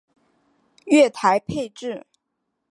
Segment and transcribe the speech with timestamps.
[0.85, 2.07] 月台配置